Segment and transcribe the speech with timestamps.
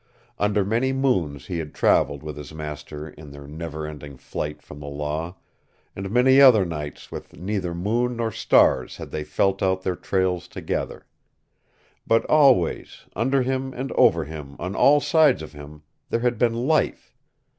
[0.39, 4.79] Under many moons he had traveled with his master in their never ending flight from
[4.79, 5.35] the law,
[5.95, 10.47] and many other nights with neither moon nor stars had they felt out their trails
[10.47, 11.05] together.
[12.07, 16.65] But always, under him and over him on all sides of him, there had been
[16.65, 17.13] LIFE.